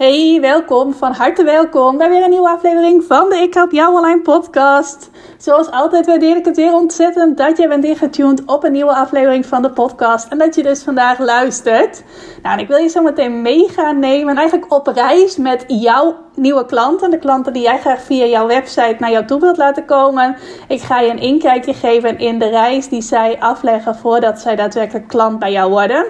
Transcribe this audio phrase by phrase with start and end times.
[0.00, 3.94] Hey, welkom, van harte welkom bij weer een nieuwe aflevering van de Ik Help Jou
[3.94, 5.10] Online podcast.
[5.38, 9.46] Zoals altijd waardeer ik het weer ontzettend dat jij bent ingetuned op een nieuwe aflevering
[9.46, 12.02] van de podcast en dat je dus vandaag luistert.
[12.42, 16.16] Nou, en ik wil je zo meteen mee gaan nemen, eigenlijk op reis met jouw
[16.40, 19.84] nieuwe klanten, de klanten die jij graag via jouw website naar jou toe wilt laten
[19.84, 20.36] komen.
[20.68, 25.08] Ik ga je een inkijkje geven in de reis die zij afleggen voordat zij daadwerkelijk
[25.08, 26.06] klant bij jou worden.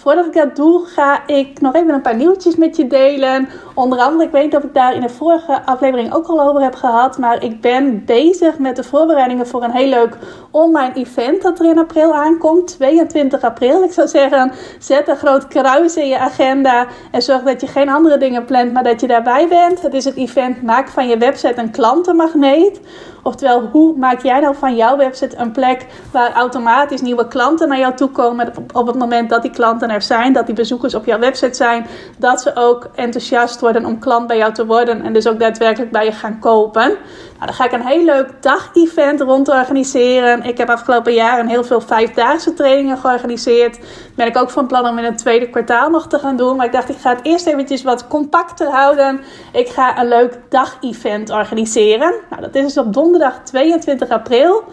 [0.00, 3.48] Voordat ik dat doe, ga ik nog even een paar nieuwtjes met je delen.
[3.74, 6.74] Onder andere, ik weet dat ik daar in de vorige aflevering ook al over heb
[6.74, 7.18] gehad.
[7.18, 10.16] Maar ik ben bezig met de voorbereidingen voor een heel leuk
[10.50, 12.66] online event dat er in april aankomt.
[12.66, 13.82] 22 april.
[13.82, 16.86] Ik zou zeggen, zet een groot kruis in je agenda.
[17.10, 19.67] En zorg dat je geen andere dingen plant, maar dat je daarbij bent.
[19.68, 22.80] Het is het event Maak van je website een klantenmagneet.
[23.22, 27.78] Oftewel, hoe maak jij nou van jouw website een plek waar automatisch nieuwe klanten naar
[27.78, 31.04] jou toe komen op het moment dat die klanten er zijn, dat die bezoekers op
[31.04, 31.86] jouw website zijn,
[32.18, 35.90] dat ze ook enthousiast worden om klant bij jou te worden en dus ook daadwerkelijk
[35.90, 36.96] bij je gaan kopen.
[37.38, 40.42] Nou, ga ik een heel leuk dag-event rond organiseren.
[40.42, 43.78] Ik heb afgelopen jaren heel veel vijfdaagse trainingen georganiseerd.
[44.14, 46.56] Ben ik ook van plan om in het tweede kwartaal nog te gaan doen.
[46.56, 49.20] Maar ik dacht, ik ga het eerst eventjes wat compacter houden.
[49.52, 52.14] Ik ga een leuk dag-event organiseren.
[52.30, 54.64] Nou, dat is dus op donderdag 22 april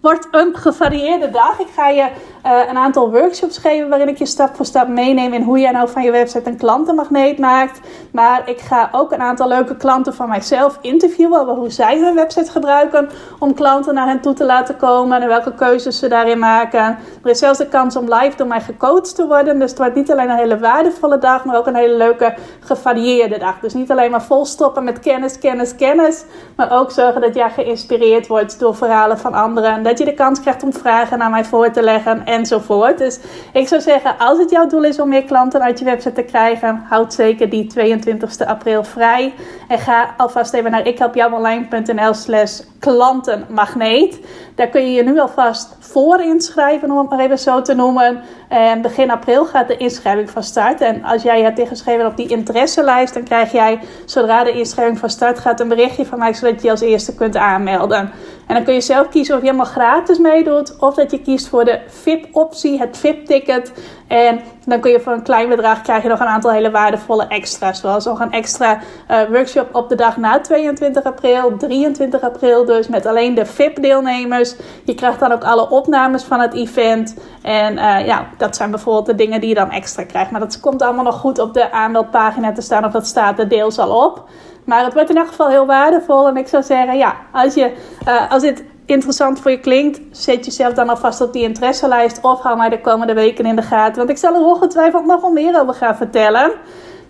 [0.00, 1.58] wordt een gevarieerde dag.
[1.58, 2.02] Ik ga je
[2.46, 5.70] uh, een aantal workshops geven waarin ik je stap voor stap meeneem in hoe jij
[5.70, 7.80] nou van je website een klantenmagneet maakt.
[8.12, 12.14] Maar ik ga ook een aantal leuke klanten van mijzelf interviewen over hoe zij hun
[12.14, 13.08] website gebruiken
[13.38, 16.98] om klanten naar hen toe te laten komen en welke keuzes ze daarin maken.
[17.22, 19.58] Er is zelfs de kans om live door mij gecoacht te worden.
[19.58, 23.38] Dus het wordt niet alleen een hele waardevolle dag, maar ook een hele leuke gevarieerde
[23.38, 23.60] dag.
[23.60, 26.24] Dus niet alleen maar volstoppen met kennis, kennis, kennis,
[26.56, 29.82] maar ook zorgen dat jij geïnspireerd wordt door verhalen van anderen.
[29.82, 32.98] Dat je de kans krijgt om vragen naar mij voor te leggen enzovoort.
[32.98, 33.18] Dus
[33.52, 36.22] ik zou zeggen, als het jouw doel is om meer klanten uit je website te
[36.22, 39.34] krijgen, houd zeker die 22 april vrij.
[39.68, 44.20] En ga alvast even naar ikhelpjouonline.nl slash klantenmagneet.
[44.54, 48.22] Daar kun je je nu alvast voor inschrijven, om het maar even zo te noemen.
[48.48, 50.80] En begin april gaat de inschrijving van start.
[50.80, 55.10] En als jij hebt ingeschreven op die interesselijst, dan krijg jij zodra de inschrijving van
[55.10, 58.10] start gaat een berichtje van mij, zodat je je als eerste kunt aanmelden.
[58.46, 61.64] En dan kun je zelf of je helemaal gratis meedoet, of dat je kiest voor
[61.64, 63.72] de VIP-optie, het VIP-ticket.
[64.08, 67.26] En dan kun je voor een klein bedrag krijg je nog een aantal hele waardevolle
[67.26, 67.80] extra's.
[67.80, 68.78] Zoals nog een extra
[69.10, 74.54] uh, workshop op de dag na 22 april, 23 april dus, met alleen de VIP-deelnemers.
[74.84, 77.16] Je krijgt dan ook alle opnames van het event.
[77.42, 80.30] En uh, ja, dat zijn bijvoorbeeld de dingen die je dan extra krijgt.
[80.30, 83.48] Maar dat komt allemaal nog goed op de aanmeldpagina te staan, of dat staat er
[83.48, 84.28] deels al op.
[84.64, 86.28] Maar het wordt in elk geval heel waardevol.
[86.28, 87.72] En ik zou zeggen, ja, als, je,
[88.08, 92.20] uh, als dit interessant voor je klinkt, zet jezelf dan alvast op die interesselijst.
[92.20, 93.96] Of hou mij de komende weken in de gaten.
[93.96, 96.52] Want ik zal er ongetwijfeld nog wel meer over gaan vertellen.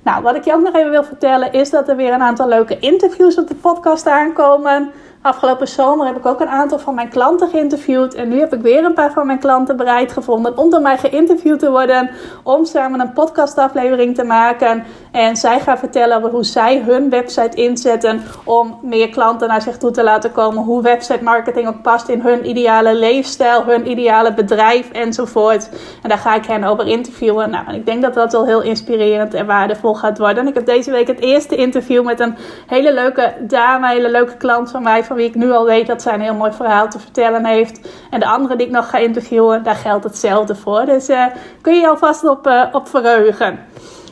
[0.03, 2.49] Nou, wat ik je ook nog even wil vertellen is dat er weer een aantal
[2.49, 4.91] leuke interviews op de podcast aankomen.
[5.25, 8.15] Afgelopen zomer heb ik ook een aantal van mijn klanten geïnterviewd.
[8.15, 10.99] En nu heb ik weer een paar van mijn klanten bereid gevonden om door mij
[10.99, 12.11] geïnterviewd te worden.
[12.43, 14.85] Om samen een podcastaflevering te maken.
[15.13, 19.79] En zij gaan vertellen over hoe zij hun website inzetten om meer klanten naar zich
[19.79, 20.63] toe te laten komen.
[20.63, 25.69] Hoe website marketing ook past in hun ideale leefstijl, hun ideale bedrijf enzovoort.
[26.03, 27.51] En daar ga ik hen over interviewen.
[27.51, 30.47] Nou, ik denk dat dat wel heel inspirerend en waardevol gaat worden.
[30.47, 32.37] Ik heb deze week het eerste interview met een
[32.67, 36.03] hele leuke dame, een hele leuke klant van mij wie ik nu al weet dat
[36.03, 37.89] zij een heel mooi verhaal te vertellen heeft.
[38.11, 40.85] En de andere die ik nog ga interviewen, daar geldt hetzelfde voor.
[40.85, 41.27] Dus uh,
[41.61, 43.59] kun je je alvast op, uh, op verheugen.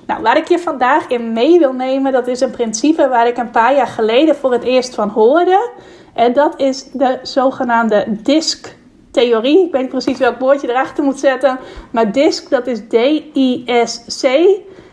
[0.06, 3.38] Nou, waar ik je vandaag in mee wil nemen, dat is een principe waar ik
[3.38, 5.70] een paar jaar geleden voor het eerst van hoorde.
[6.14, 9.66] En dat is de zogenaamde DISC-theorie.
[9.66, 11.58] Ik weet niet precies welk woordje erachter moet zetten.
[11.90, 14.26] Maar DISC, dat is D-I-S-C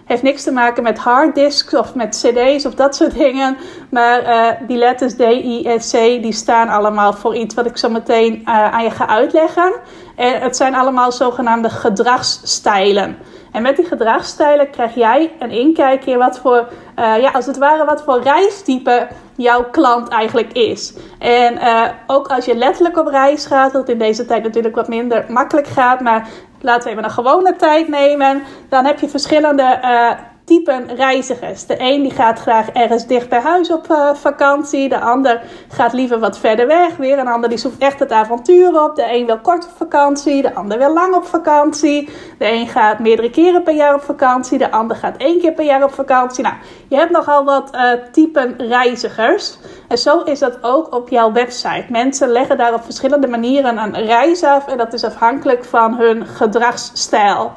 [0.09, 3.57] heeft niks te maken met harddisks of met cd's of dat soort dingen.
[3.89, 7.77] Maar uh, die letters D, I, S, C, die staan allemaal voor iets wat ik
[7.77, 9.73] zo meteen uh, aan je ga uitleggen.
[10.15, 13.17] En het zijn allemaal zogenaamde gedragsstijlen.
[13.51, 16.67] En met die gedragsstijlen krijg jij een inkijkje wat voor,
[17.00, 20.94] uh, ja, als het ware, wat voor reistype jouw klant eigenlijk is.
[21.19, 24.88] En uh, ook als je letterlijk op reis gaat, wat in deze tijd natuurlijk wat
[24.88, 26.28] minder makkelijk gaat, maar
[26.62, 30.12] laten we even een gewone tijd nemen, dan heb je verschillende uh,
[30.50, 31.66] typen reizigers.
[31.66, 34.90] De een die gaat graag ergens dicht bij huis op uh, vakantie.
[34.90, 36.98] De ander gaat liever wat verder weg.
[36.98, 38.96] Weer een ander die zoekt echt het avontuur op.
[38.96, 40.42] De een wil kort op vakantie.
[40.42, 42.10] De ander wil lang op vakantie.
[42.38, 44.57] De een gaat meerdere keren per jaar op vakantie.
[44.57, 46.44] De ander gaat één keer per jaar op vakantie.
[46.44, 46.56] Nou,
[46.88, 47.81] je hebt nogal wat uh,
[48.12, 49.57] typen reizigers.
[49.88, 51.86] En zo is dat ook op jouw website.
[51.90, 54.68] Mensen leggen daar op verschillende manieren een reis af.
[54.68, 57.52] En dat is afhankelijk van hun gedragsstijl.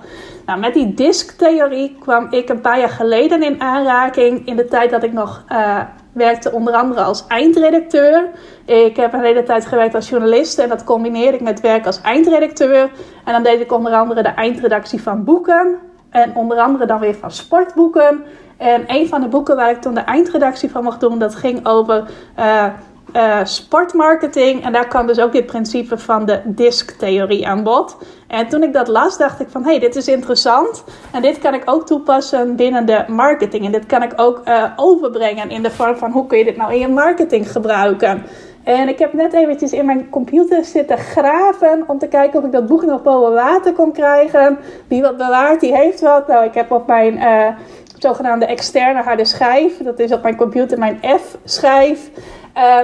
[0.46, 4.46] Nou, met die disktheorie kwam ik een paar jaar geleden in aanraking.
[4.46, 5.78] In de tijd dat ik nog uh,
[6.12, 8.30] werkte, onder andere als eindredacteur.
[8.64, 12.00] Ik heb een hele tijd gewerkt als journalist en dat combineerde ik met werk als
[12.00, 12.90] eindredacteur.
[13.24, 15.78] En dan deed ik onder andere de eindredactie van boeken.
[16.10, 18.24] En onder andere dan weer van sportboeken.
[18.56, 21.66] En een van de boeken waar ik toen de eindredactie van mocht doen, dat ging
[21.66, 22.04] over.
[22.38, 22.66] Uh,
[23.16, 24.64] uh, sportmarketing.
[24.64, 27.96] En daar kwam dus ook dit principe van de DISC-theorie aan bod.
[28.28, 29.62] En toen ik dat las, dacht ik van...
[29.62, 30.84] hé, hey, dit is interessant.
[31.12, 33.64] En dit kan ik ook toepassen binnen de marketing.
[33.64, 36.10] En dit kan ik ook uh, overbrengen in de vorm van...
[36.10, 38.22] hoe kun je dit nou in je marketing gebruiken?
[38.64, 41.84] En ik heb net eventjes in mijn computer zitten graven...
[41.86, 44.58] om te kijken of ik dat boek nog boven water kon krijgen.
[44.88, 46.28] Wie wat bewaart, die heeft wat.
[46.28, 47.14] Nou, ik heb op mijn...
[47.16, 47.46] Uh,
[48.02, 49.76] zogenaamde externe harde schijf.
[49.82, 52.10] Dat is op mijn computer mijn F-schijf.
[52.56, 52.78] Uh,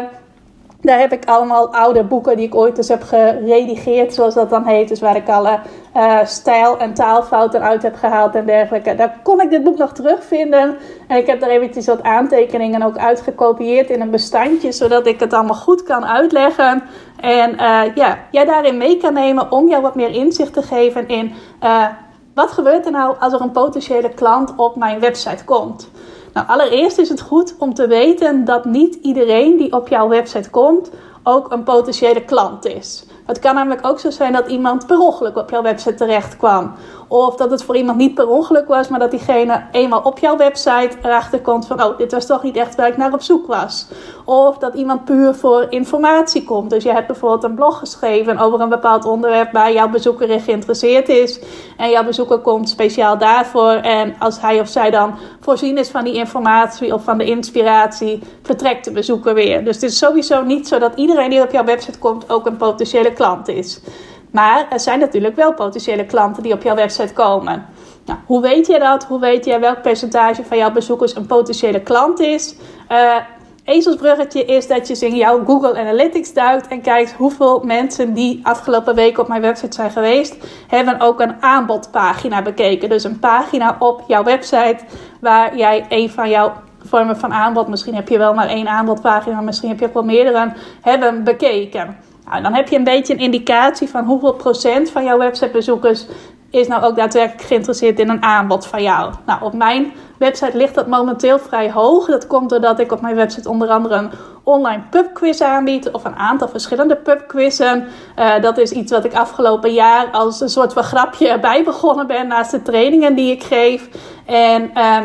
[0.81, 4.65] daar heb ik allemaal oude boeken die ik ooit eens heb geredigeerd, zoals dat dan
[4.65, 4.89] heet.
[4.89, 5.59] Dus waar ik alle
[5.97, 8.95] uh, stijl- en taalfouten uit heb gehaald en dergelijke.
[8.95, 10.77] Daar kon ik dit boek nog terugvinden.
[11.09, 15.33] En ik heb daar eventjes wat aantekeningen ook uitgekopieerd in een bestandje, zodat ik het
[15.33, 16.83] allemaal goed kan uitleggen.
[17.21, 21.09] En uh, ja, jij daarin mee kan nemen om jou wat meer inzicht te geven
[21.09, 21.33] in
[21.65, 21.87] uh,
[22.35, 25.91] wat gebeurt er nou als er een potentiële klant op mijn website komt.
[26.33, 30.51] Nou, allereerst is het goed om te weten dat niet iedereen die op jouw website
[30.51, 30.91] komt
[31.23, 33.05] ook een potentiële klant is.
[33.27, 36.73] Het kan namelijk ook zo zijn dat iemand per ongeluk op jouw website terecht kwam.
[37.09, 40.37] Of dat het voor iemand niet per ongeluk was, maar dat diegene eenmaal op jouw
[40.37, 43.47] website erachter komt van: oh, dit was toch niet echt waar ik naar op zoek
[43.47, 43.87] was.
[44.25, 46.71] Of dat iemand puur voor informatie komt.
[46.71, 50.41] Dus je hebt bijvoorbeeld een blog geschreven over een bepaald onderwerp waar jouw bezoeker in
[50.41, 51.41] geïnteresseerd is.
[51.77, 53.73] En jouw bezoeker komt speciaal daarvoor.
[53.73, 58.23] En als hij of zij dan voorzien is van die informatie of van de inspiratie,
[58.43, 59.65] vertrekt de bezoeker weer.
[59.65, 62.57] Dus het is sowieso niet zo dat iedereen die op jouw website komt ook een
[62.57, 63.81] potentiële klant is.
[64.31, 67.67] Maar er zijn natuurlijk wel potentiële klanten die op jouw website komen.
[68.05, 69.05] Nou, hoe weet je dat?
[69.05, 72.55] Hoe weet je welk percentage van jouw bezoekers een potentiële klant is?
[72.93, 73.17] Uh,
[73.65, 78.95] ezelsbruggetje is dat je in jouw Google Analytics duikt en kijkt hoeveel mensen die afgelopen
[78.95, 80.37] week op mijn website zijn geweest,
[80.69, 82.89] hebben ook een aanbodpagina bekeken.
[82.89, 84.79] Dus een pagina op jouw website
[85.21, 86.53] waar jij een van jouw
[86.85, 90.05] vormen van aanbod, misschien heb je wel maar één aanbodpagina, misschien heb je ook wel
[90.05, 91.97] meerdere, hebben bekeken.
[92.29, 96.07] Nou, dan heb je een beetje een indicatie van hoeveel procent van jouw websitebezoekers
[96.51, 99.13] is nou ook daadwerkelijk geïnteresseerd in een aanbod van jou.
[99.27, 102.07] Nou, op mijn website ligt dat momenteel vrij hoog.
[102.07, 104.11] Dat komt doordat ik op mijn website onder andere een
[104.43, 105.91] online pubquiz aanbied.
[105.91, 107.87] Of een aantal verschillende pubquizzen.
[108.19, 112.07] Uh, dat is iets wat ik afgelopen jaar als een soort van grapje bij begonnen
[112.07, 112.27] ben.
[112.27, 113.89] Naast de trainingen die ik geef.
[114.27, 114.71] En...
[114.75, 114.99] Uh,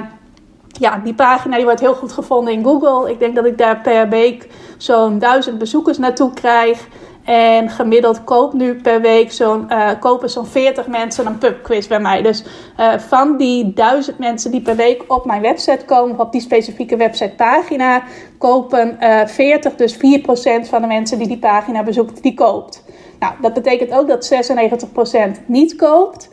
[0.80, 3.12] ja, die pagina die wordt heel goed gevonden in Google.
[3.12, 4.48] Ik denk dat ik daar per week
[4.78, 6.88] zo'n duizend bezoekers naartoe krijg.
[7.24, 12.00] En gemiddeld koopt nu per week zo'n, uh, kopen zo'n 40 mensen een pubquiz bij
[12.00, 12.22] mij.
[12.22, 12.44] Dus
[12.80, 16.96] uh, van die duizend mensen die per week op mijn website komen, op die specifieke
[16.96, 18.04] websitepagina,
[18.38, 20.00] kopen uh, eh, 40, dus 4%
[20.70, 22.84] van de mensen die die pagina bezoekt, die koopt.
[23.20, 24.34] Nou, dat betekent ook dat
[25.40, 26.30] 96% niet koopt.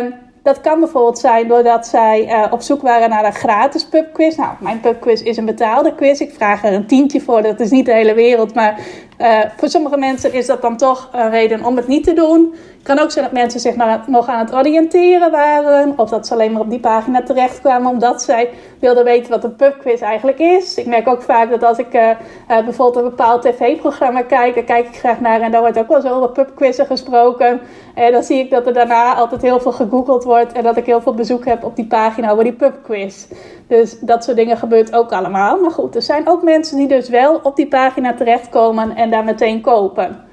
[0.00, 4.36] Um, dat kan bijvoorbeeld zijn doordat zij op zoek waren naar een gratis pubquiz.
[4.36, 6.20] Nou, mijn pubquiz is een betaalde quiz.
[6.20, 7.42] Ik vraag er een tientje voor.
[7.42, 8.54] Dat is niet de hele wereld.
[8.54, 8.78] Maar
[9.18, 12.54] uh, voor sommige mensen is dat dan toch een reden om het niet te doen.
[12.76, 13.74] Het kan ook zijn dat mensen zich
[14.06, 15.92] nog aan het oriënteren waren.
[15.96, 19.56] Of dat ze alleen maar op die pagina terechtkwamen omdat zij wilden weten wat een
[19.56, 20.76] pubquiz eigenlijk is.
[20.76, 22.10] Ik merk ook vaak dat als ik uh,
[22.46, 26.00] bijvoorbeeld een bepaald tv-programma kijk, daar kijk ik graag naar en daar wordt ook wel
[26.00, 27.60] zo over pubquizzen gesproken.
[27.94, 30.86] En dan zie ik dat er daarna altijd heel veel gegoogeld wordt en dat ik
[30.86, 33.26] heel veel bezoek heb op die pagina over die pubquiz.
[33.68, 35.60] Dus dat soort dingen gebeurt ook allemaal.
[35.60, 39.24] Maar goed, er zijn ook mensen die dus wel op die pagina terechtkomen en daar
[39.24, 40.24] meteen kopen.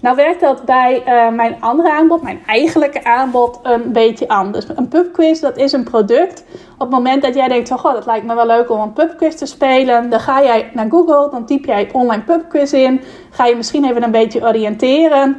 [0.00, 4.66] Nou werkt dat bij uh, mijn andere aanbod, mijn eigenlijke aanbod, een beetje anders.
[4.74, 6.44] Een pubquiz, dat is een product.
[6.74, 8.92] Op het moment dat jij denkt van, goh, dat lijkt me wel leuk om een
[8.92, 10.10] pubquiz te spelen.
[10.10, 13.00] Dan ga jij naar Google, dan typ jij online pubquiz in.
[13.30, 15.36] Ga je misschien even een beetje oriënteren.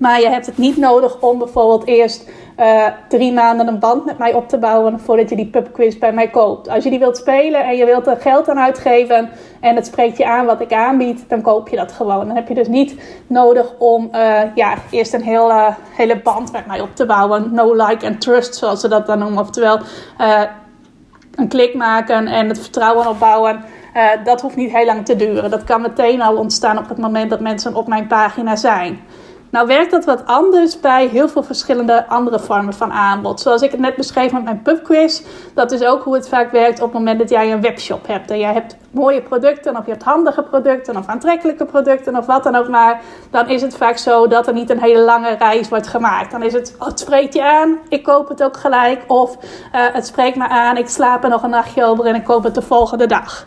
[0.00, 4.18] Maar je hebt het niet nodig om bijvoorbeeld eerst uh, drie maanden een band met
[4.18, 6.68] mij op te bouwen voordat je die pubquiz bij mij koopt.
[6.68, 10.16] Als je die wilt spelen en je wilt er geld aan uitgeven en het spreekt
[10.16, 12.26] je aan wat ik aanbied, dan koop je dat gewoon.
[12.26, 16.66] Dan heb je dus niet nodig om uh, ja, eerst een hele, hele band met
[16.66, 17.54] mij op te bouwen.
[17.54, 19.42] No like and trust, zoals ze dat dan noemen.
[19.42, 19.78] Oftewel,
[20.20, 20.42] uh,
[21.34, 23.64] een klik maken en het vertrouwen opbouwen.
[24.24, 25.50] Dat hoeft niet heel lang te duren.
[25.50, 29.00] Dat kan meteen al ontstaan op het moment dat mensen op mijn pagina zijn.
[29.50, 33.40] Nou werkt dat wat anders bij heel veel verschillende andere vormen van aanbod.
[33.40, 35.22] Zoals ik het net beschreef met mijn pubquiz.
[35.54, 38.30] Dat is ook hoe het vaak werkt op het moment dat jij een webshop hebt.
[38.30, 42.42] En jij hebt mooie producten of je hebt handige producten of aantrekkelijke producten of wat
[42.42, 43.00] dan ook maar.
[43.30, 46.30] Dan is het vaak zo dat er niet een hele lange reis wordt gemaakt.
[46.30, 49.04] Dan is het, oh, het spreekt je aan, ik koop het ook gelijk.
[49.06, 49.40] Of uh,
[49.72, 52.54] het spreekt me aan, ik slaap er nog een nachtje over en ik koop het
[52.54, 53.46] de volgende dag.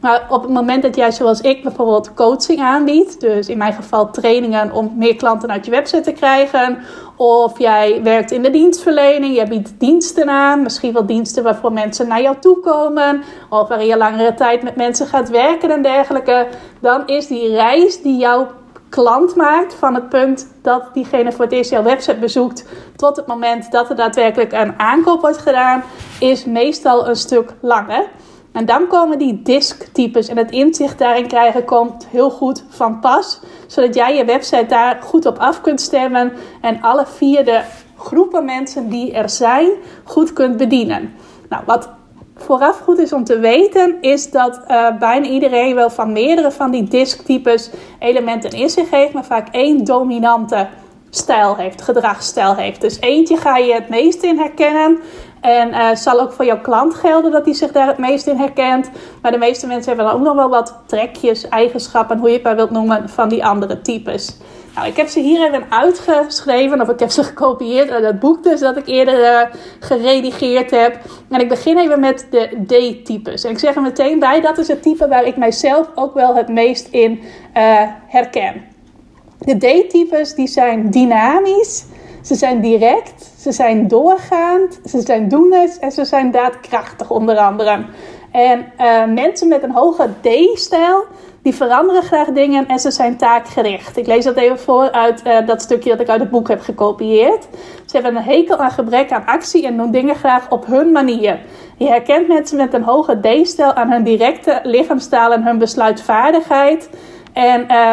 [0.00, 4.10] Maar op het moment dat jij, zoals ik, bijvoorbeeld coaching aanbiedt, dus in mijn geval
[4.10, 6.78] trainingen om meer klanten uit je website te krijgen,
[7.16, 12.08] of jij werkt in de dienstverlening, je biedt diensten aan, misschien wel diensten waarvoor mensen
[12.08, 16.46] naar jou toe komen, of waarin je langere tijd met mensen gaat werken en dergelijke,
[16.80, 18.46] dan is die reis die jouw
[18.88, 22.64] klant maakt van het punt dat diegene voor het eerst jouw website bezoekt
[22.96, 25.82] tot het moment dat er daadwerkelijk een aankoop wordt gedaan,
[26.20, 28.08] is meestal een stuk langer.
[28.52, 33.40] En dan komen die disktypes en het inzicht daarin krijgen komt heel goed van pas.
[33.66, 37.60] Zodat jij je website daar goed op af kunt stemmen en alle vier de
[37.98, 39.68] groepen mensen die er zijn
[40.04, 41.14] goed kunt bedienen.
[41.48, 41.88] Nou, wat
[42.36, 46.70] vooraf goed is om te weten, is dat uh, bijna iedereen wel van meerdere van
[46.70, 50.68] die disktypes elementen in zich heeft, maar vaak één dominante
[51.10, 52.80] stijl heeft, gedragsstijl heeft.
[52.80, 54.98] Dus eentje ga je het meest in herkennen.
[55.40, 58.36] En uh, zal ook voor jouw klant gelden dat hij zich daar het meest in
[58.36, 58.90] herkent.
[59.22, 62.42] Maar de meeste mensen hebben dan ook nog wel wat trekjes, eigenschappen, hoe je het
[62.42, 64.36] maar wilt noemen, van die andere types.
[64.74, 68.42] Nou, ik heb ze hier even uitgeschreven, of ik heb ze gekopieerd uit het boek
[68.42, 69.40] dus dat ik eerder uh,
[69.80, 70.98] geredigeerd heb.
[71.28, 73.44] En ik begin even met de D-types.
[73.44, 76.34] En ik zeg er meteen bij, dat is het type waar ik mijzelf ook wel
[76.34, 77.20] het meest in
[77.56, 78.64] uh, herken.
[79.38, 81.84] De D-types die zijn dynamisch,
[82.22, 87.84] ze zijn direct, ze zijn doorgaand, ze zijn doeners en ze zijn daadkrachtig onder andere.
[88.32, 91.04] En uh, mensen met een hoge D-stijl,
[91.42, 93.96] die veranderen graag dingen en ze zijn taakgericht.
[93.96, 96.60] Ik lees dat even voor uit uh, dat stukje dat ik uit het boek heb
[96.60, 97.48] gekopieerd.
[97.86, 101.38] Ze hebben een hekel aan gebrek aan actie en doen dingen graag op hun manier.
[101.76, 106.90] Je herkent mensen met een hoge D-stijl aan hun directe lichaamstaal en hun besluitvaardigheid.
[107.32, 107.92] En uh,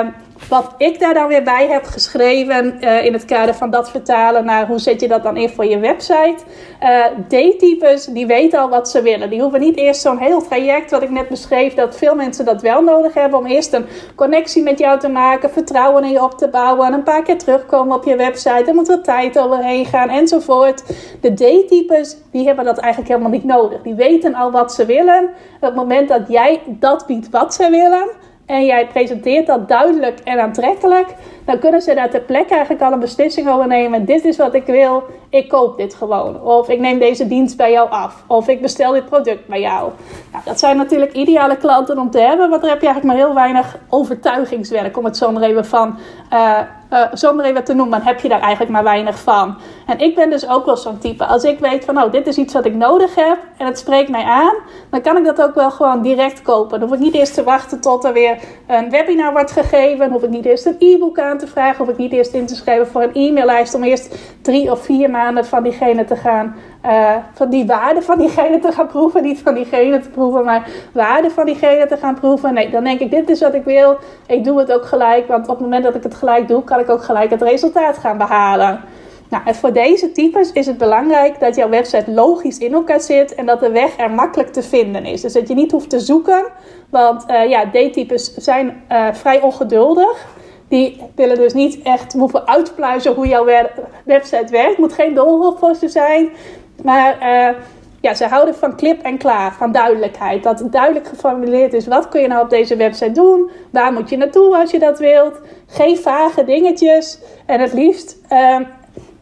[0.50, 4.46] wat ik daar dan weer bij heb geschreven uh, in het kader van dat vertalen
[4.46, 6.38] naar hoe zet je dat dan in voor je website.
[6.84, 9.30] Uh, D-types die weten al wat ze willen.
[9.30, 12.62] Die hoeven niet eerst zo'n heel traject wat ik net beschreef, dat veel mensen dat
[12.62, 16.38] wel nodig hebben om eerst een connectie met jou te maken, vertrouwen in je op
[16.38, 20.10] te bouwen, een paar keer terugkomen op je website, er moet er tijd overheen gaan
[20.10, 20.84] enzovoort.
[21.22, 23.82] De D-types die hebben dat eigenlijk helemaal niet nodig.
[23.82, 25.30] Die weten al wat ze willen.
[25.60, 30.40] Het moment dat jij dat biedt wat ze willen en jij presenteert dat duidelijk en
[30.40, 31.08] aantrekkelijk,
[31.48, 34.06] dan kunnen ze daar ter plekke eigenlijk al een beslissing over nemen.
[34.06, 36.42] Dit is wat ik wil, ik koop dit gewoon.
[36.42, 38.24] Of ik neem deze dienst bij jou af.
[38.28, 39.92] Of ik bestel dit product bij jou.
[40.32, 43.26] Nou, dat zijn natuurlijk ideale klanten om te hebben, want daar heb je eigenlijk maar
[43.26, 45.98] heel weinig overtuigingswerk, om het zo maar even van
[46.34, 46.60] uh,
[46.94, 49.58] uh, zo even te noemen, dan heb je daar eigenlijk maar weinig van.
[49.88, 51.26] En ik ben dus ook wel zo'n type.
[51.26, 54.10] Als ik weet van, nou, dit is iets wat ik nodig heb en het spreekt
[54.10, 54.54] mij aan,
[54.90, 56.80] dan kan ik dat ook wel gewoon direct kopen.
[56.80, 58.38] Dan hoef ik niet eerst te wachten tot er weer
[58.68, 60.00] een webinar wordt gegeven.
[60.00, 61.78] Dan hoef ik niet eerst een e-book aan te vragen.
[61.78, 65.10] Hoef ik niet eerst in te schrijven voor een e-maillijst om eerst drie of vier
[65.10, 69.24] maanden van diegene te gaan uh, van die waarde van diegene te gaan proeven.
[69.24, 72.54] Niet van diegene te proeven, maar waarde van diegene te gaan proeven.
[72.54, 73.98] Nee, dan denk ik, dit is wat ik wil.
[74.28, 76.80] Ik doe het ook gelijk, want op het moment dat ik het gelijk doe, kan
[76.80, 78.82] ik ook gelijk het resultaat gaan behalen.
[79.30, 83.36] Nou, en voor deze types is het belangrijk dat jouw website logisch in elkaar zit
[83.36, 85.22] en dat de weg er makkelijk te vinden is.
[85.22, 86.46] Dus dat je niet hoeft te zoeken,
[86.90, 90.26] want uh, ja, D-types zijn uh, vrij ongeduldig.
[90.68, 93.46] Die willen dus niet echt hoeven uitpluizen hoe jouw
[94.04, 94.70] website werkt.
[94.70, 96.30] Het moet geen doolhof voor ze zijn.
[96.84, 97.58] Maar uh,
[98.02, 100.44] ja, ze houden van klip en klaar, van duidelijkheid.
[100.44, 103.50] Dat duidelijk geformuleerd is, wat kun je nou op deze website doen?
[103.72, 105.40] Waar moet je naartoe als je dat wilt?
[105.68, 107.20] Geen vage dingetjes.
[107.46, 108.60] En het liefst uh,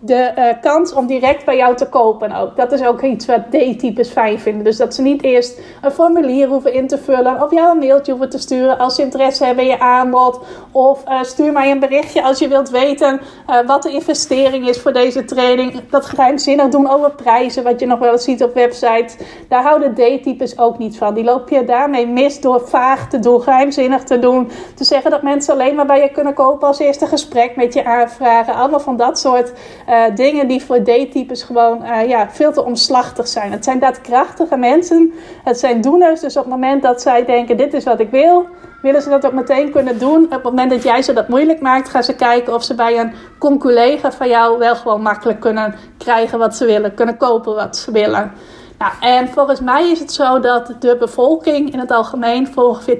[0.05, 2.55] de uh, kans om direct bij jou te kopen ook.
[2.55, 4.63] Dat is ook iets wat D-types fijn vinden.
[4.63, 7.41] Dus dat ze niet eerst een formulier hoeven in te vullen.
[7.41, 10.39] Of jou een mailtje hoeven te sturen als ze interesse hebben in je aanbod.
[10.71, 14.81] Of uh, stuur mij een berichtje als je wilt weten uh, wat de investering is
[14.81, 15.89] voor deze training.
[15.89, 19.15] Dat geheimzinnig doen over prijzen, wat je nog wel ziet op websites.
[19.49, 21.13] Daar houden D-types ook niet van.
[21.13, 24.49] Die loop je daarmee mis door vaag te doen, geheimzinnig te doen.
[24.75, 27.85] Te zeggen dat mensen alleen maar bij je kunnen kopen als eerste gesprek met je
[27.85, 28.53] aanvragen.
[28.53, 29.51] Allemaal van dat soort
[29.95, 33.51] uh, dingen die voor D-types gewoon uh, ja, veel te omslachtig zijn.
[33.51, 35.13] Het zijn daadkrachtige mensen.
[35.43, 36.21] Het zijn doeners.
[36.21, 38.47] Dus op het moment dat zij denken: dit is wat ik wil,
[38.81, 40.23] willen ze dat ook meteen kunnen doen.
[40.23, 42.99] Op het moment dat jij ze dat moeilijk maakt, gaan ze kijken of ze bij
[42.99, 47.77] een conculega van jou wel gewoon makkelijk kunnen krijgen wat ze willen, kunnen kopen wat
[47.77, 48.31] ze willen.
[48.77, 52.97] Nou, en volgens mij is het zo dat de bevolking in het algemeen voor ongeveer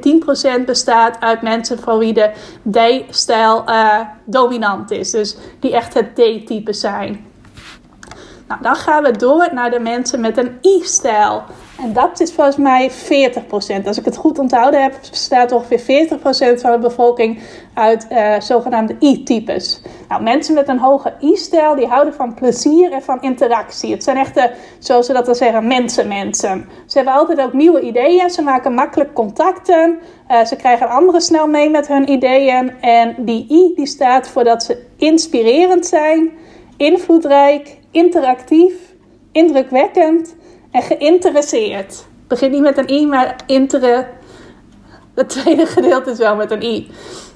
[0.62, 2.32] 10% bestaat uit mensen voor wie de
[2.72, 5.12] D-stijl uh, dominant is.
[5.12, 7.26] Dus die echt het D-type zijn.
[8.48, 11.44] Nou, dan gaan we door naar de mensen met een I-stijl.
[11.82, 13.86] En dat is volgens mij 40%.
[13.86, 17.40] Als ik het goed onthouden heb, bestaat ongeveer 40% van de bevolking
[17.74, 19.82] uit uh, zogenaamde I-types.
[20.08, 23.92] Nou, mensen met een hoge I-stijl, die houden van plezier en van interactie.
[23.92, 26.70] Het zijn echte, zoals ze dat dan zeggen, mensen-mensen.
[26.86, 30.00] Ze hebben altijd ook nieuwe ideeën, ze maken makkelijk contacten.
[30.32, 32.72] Uh, ze krijgen anderen snel mee met hun ideeën.
[32.82, 36.32] En die I, die staat voor dat ze inspirerend zijn,
[36.78, 38.74] invloedrijk, interactief,
[39.32, 40.36] indrukwekkend
[40.76, 42.06] en geïnteresseerd.
[42.28, 44.08] Begin niet met een i, maar intere.
[45.14, 46.92] Het tweede gedeelte is wel met een i.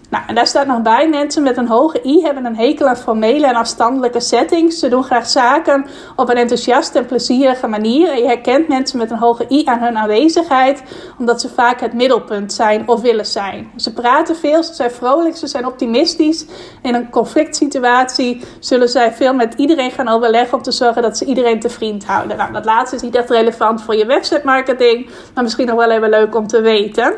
[0.10, 2.98] Nou, en daar staat nog bij: mensen met een hoge I hebben een hekel aan
[2.98, 4.80] formele en afstandelijke settings.
[4.80, 5.86] Ze doen graag zaken
[6.16, 8.12] op een enthousiaste en plezierige manier.
[8.12, 10.84] En je herkent mensen met een hoge I aan hun aanwezigheid,
[11.20, 13.72] omdat ze vaak het middelpunt zijn of willen zijn.
[13.76, 16.46] Ze praten veel, ze zijn vrolijk, ze zijn optimistisch.
[16.82, 21.18] In een conflict situatie zullen zij veel met iedereen gaan overleggen om te zorgen dat
[21.18, 22.38] ze iedereen te vriend houden.
[22.38, 25.92] Nou, dat laatste is niet echt relevant voor je website marketing, maar misschien nog wel
[25.92, 27.14] even leuk om te weten.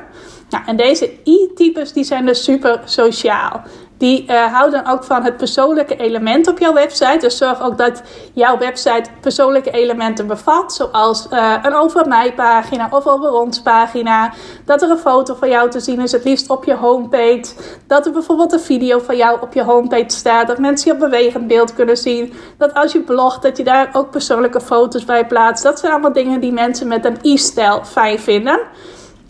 [0.51, 3.61] Nou, en deze I-types die zijn dus super sociaal.
[3.97, 7.17] Die uh, houden ook van het persoonlijke element op jouw website.
[7.19, 8.01] Dus zorg ook dat
[8.33, 10.73] jouw website persoonlijke elementen bevat.
[10.73, 14.33] Zoals uh, een over mij pagina of over ons pagina.
[14.65, 17.53] Dat er een foto van jou te zien is, het liefst op je homepage.
[17.87, 20.47] Dat er bijvoorbeeld een video van jou op je homepage staat.
[20.47, 22.33] Dat mensen je op bewegend beeld kunnen zien.
[22.57, 25.63] Dat als je blogt, dat je daar ook persoonlijke foto's bij plaatst.
[25.63, 28.59] Dat zijn allemaal dingen die mensen met een i-stijl fijn vinden.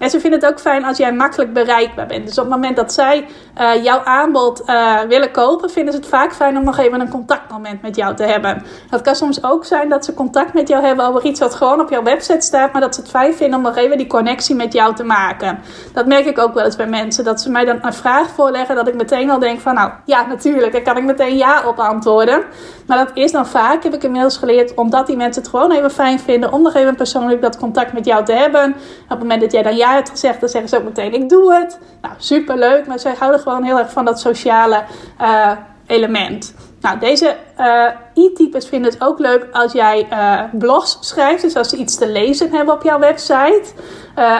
[0.01, 2.25] En ze vinden het ook fijn als jij makkelijk bereikbaar bent.
[2.25, 3.25] Dus op het moment dat zij
[3.61, 7.09] uh, jouw aanbod uh, willen kopen, vinden ze het vaak fijn om nog even een
[7.09, 8.63] contactmoment met jou te hebben.
[8.89, 11.79] Het kan soms ook zijn dat ze contact met jou hebben over iets wat gewoon
[11.79, 14.55] op jouw website staat, maar dat ze het fijn vinden om nog even die connectie
[14.55, 15.59] met jou te maken.
[15.93, 17.23] Dat merk ik ook wel eens bij mensen.
[17.23, 20.25] Dat ze mij dan een vraag voorleggen, dat ik meteen al denk van, nou ja,
[20.25, 22.43] natuurlijk, daar kan ik meteen ja op antwoorden.
[22.87, 25.91] Maar dat is dan vaak, heb ik inmiddels geleerd, omdat die mensen het gewoon even
[25.91, 28.75] fijn vinden om nog even persoonlijk dat contact met jou te hebben.
[29.03, 31.29] Op het moment dat jij dan ja hebt gezegd, dan zeggen ze ook meteen: Ik
[31.29, 31.79] doe het.
[32.01, 34.83] Nou, super leuk, maar zij houden gewoon heel erg van dat sociale
[35.21, 35.51] uh,
[35.87, 36.55] element.
[36.81, 41.41] Nou, deze uh, e-types vinden het ook leuk als jij uh, blogs schrijft.
[41.41, 43.63] Dus als ze iets te lezen hebben op jouw website.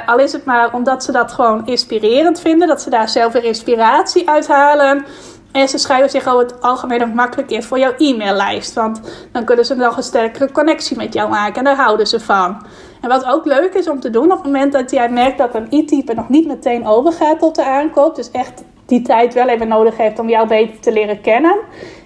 [0.05, 2.67] Al is het maar omdat ze dat gewoon inspirerend vinden.
[2.67, 5.05] Dat ze daar zelf weer inspiratie uit halen.
[5.51, 8.73] En ze schrijven zich over het algemeen ook makkelijk in voor jouw e-maillijst.
[8.73, 11.55] Want dan kunnen ze nog een sterkere connectie met jou maken.
[11.55, 12.65] En daar houden ze van.
[13.01, 15.55] En wat ook leuk is om te doen op het moment dat jij merkt dat
[15.55, 18.15] een e-type nog niet meteen overgaat tot de aankoop.
[18.15, 21.59] Dus echt die tijd wel even nodig heeft om jou beter te leren kennen.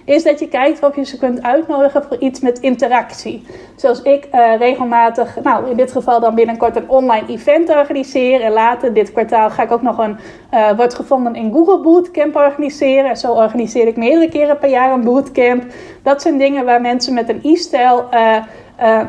[0.04, 3.46] Is dat je kijkt of je ze kunt uitnodigen voor iets met interactie.
[3.76, 8.40] Zoals ik uh, regelmatig, nou in dit geval dan binnenkort een online event organiseer.
[8.40, 10.16] En later dit kwartaal ga ik ook nog een
[10.54, 13.10] uh, wordt gevonden in Google Bootcamp organiseren.
[13.10, 15.64] En zo organiseer ik meerdere keren per jaar een bootcamp.
[16.02, 18.04] Dat zijn dingen waar mensen met een e-stijl.
[18.14, 19.00] Uh,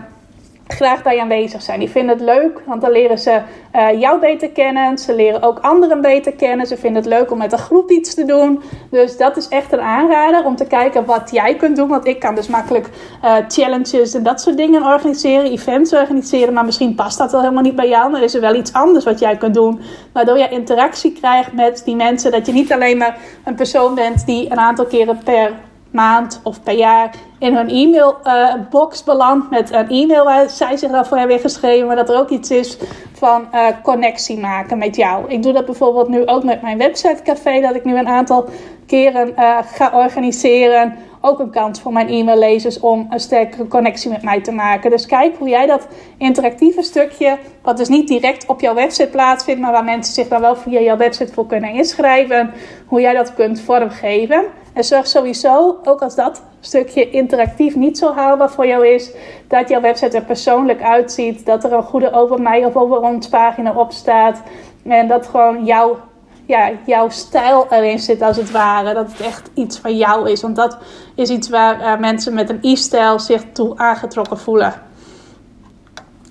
[0.68, 1.80] graag bij aanwezig zijn.
[1.80, 3.42] Die vinden het leuk, want dan leren ze
[3.76, 4.98] uh, jou beter kennen.
[4.98, 6.68] Ze leren ook anderen beter kennen.
[6.68, 8.62] Ze vinden het leuk om met een groep iets te doen.
[8.92, 11.88] Dus dat is echt een aanrader om te kijken wat jij kunt doen.
[11.88, 12.90] Want ik kan dus makkelijk
[13.24, 16.54] uh, challenges en dat soort dingen organiseren, events organiseren.
[16.54, 18.12] Maar misschien past dat wel helemaal niet bij jou.
[18.12, 19.82] Maar is er wel iets anders wat jij kunt doen.
[20.14, 22.32] Waardoor je interactie krijgt met die mensen.
[22.32, 25.52] Dat je niet alleen maar een persoon bent die een aantal keren per
[25.92, 30.92] maand of per jaar in hun e-mailbox uh, belandt met een e-mail waar zij zich
[30.92, 32.78] daarvoor hebben geschreven, maar dat er ook iets is
[33.14, 35.26] van uh, connectie maken met jou.
[35.28, 38.50] Ik doe dat bijvoorbeeld nu ook met mijn websitecafé, dat ik nu een aantal
[38.88, 40.96] keren uh, ga organiseren.
[41.22, 44.90] Ook een kans voor mijn e-maillezers om een sterkere connectie met mij te maken.
[44.90, 49.62] Dus kijk hoe jij dat interactieve stukje, wat dus niet direct op jouw website plaatsvindt,
[49.62, 52.54] maar waar mensen zich dan wel via jouw website voor kunnen inschrijven,
[52.88, 54.46] hoe jij dat kunt vormgeven.
[54.78, 59.12] En zorg sowieso, ook als dat stukje interactief niet zo haalbaar voor jou is,
[59.48, 61.46] dat jouw website er persoonlijk uitziet.
[61.46, 64.42] Dat er een goede over mij of over ons pagina op staat.
[64.84, 65.98] En dat gewoon jouw,
[66.46, 68.94] ja, jouw stijl erin zit, als het ware.
[68.94, 70.42] Dat het echt iets van jou is.
[70.42, 70.78] Want dat
[71.16, 74.74] is iets waar uh, mensen met een i-stijl zich toe aangetrokken voelen.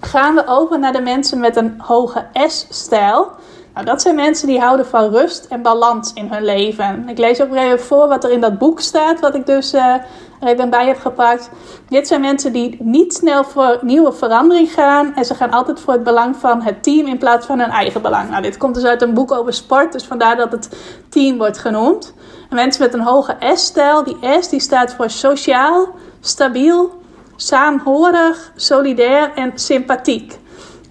[0.00, 3.30] Gaan we over naar de mensen met een hoge S-stijl.
[3.76, 7.08] Nou, dat zijn mensen die houden van rust en balans in hun leven.
[7.08, 9.94] Ik lees ook even voor wat er in dat boek staat, wat ik dus uh,
[10.40, 11.50] er even bij heb gepakt.
[11.88, 15.14] Dit zijn mensen die niet snel voor nieuwe verandering gaan.
[15.14, 18.02] En ze gaan altijd voor het belang van het team in plaats van hun eigen
[18.02, 18.30] belang.
[18.30, 20.76] Nou, dit komt dus uit een boek over sport, dus vandaar dat het
[21.08, 22.14] team wordt genoemd.
[22.48, 25.88] En mensen met een hoge S-stijl, die S die staat voor sociaal,
[26.20, 26.94] stabiel,
[27.36, 30.38] saamhorig, solidair en sympathiek.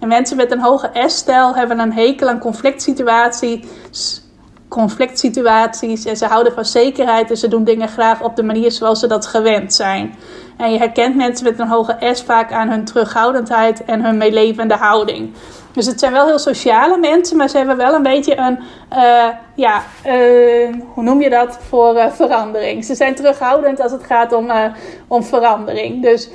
[0.06, 4.22] En mensen met een hoge S-stijl hebben een hekel aan conflict situaties,
[4.68, 8.72] conflict situaties en ze houden van zekerheid en ze doen dingen graag op de manier
[8.72, 10.14] zoals ze dat gewend zijn.
[10.56, 14.74] En je herkent mensen met een hoge S vaak aan hun terughoudendheid en hun meelevende
[14.74, 15.32] houding.
[15.72, 18.58] Dus het zijn wel heel sociale mensen, maar ze hebben wel een beetje een,
[18.92, 22.84] uh, ja, uh, hoe noem je dat, voor uh, verandering.
[22.84, 24.50] Ze zijn terughoudend als het gaat om,
[25.08, 26.02] om verandering.
[26.02, 26.28] Dus